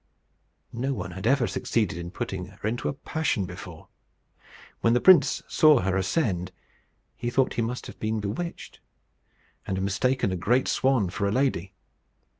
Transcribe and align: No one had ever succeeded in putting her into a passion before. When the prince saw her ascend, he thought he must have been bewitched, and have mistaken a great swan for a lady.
No 0.73 0.95
one 0.95 1.11
had 1.11 1.27
ever 1.27 1.45
succeeded 1.45 1.95
in 1.95 2.09
putting 2.09 2.47
her 2.47 2.67
into 2.67 2.89
a 2.89 2.93
passion 2.93 3.45
before. 3.45 3.87
When 4.79 4.93
the 4.93 4.99
prince 4.99 5.43
saw 5.47 5.81
her 5.81 5.95
ascend, 5.95 6.51
he 7.15 7.29
thought 7.29 7.53
he 7.53 7.61
must 7.61 7.85
have 7.85 7.99
been 7.99 8.19
bewitched, 8.19 8.79
and 9.67 9.77
have 9.77 9.83
mistaken 9.83 10.31
a 10.31 10.35
great 10.35 10.67
swan 10.67 11.11
for 11.11 11.27
a 11.27 11.31
lady. 11.31 11.73